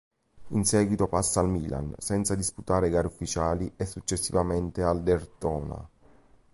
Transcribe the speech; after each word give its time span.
In 0.47 0.65
seguito 0.65 1.05
passa 1.07 1.41
al 1.41 1.47
Milan, 1.49 1.93
senza 1.99 2.33
disputare 2.33 2.89
gare 2.89 3.05
ufficiali, 3.05 3.71
e 3.75 3.85
successivamente 3.85 4.81
al 4.81 5.03
Derthona. 5.03 5.89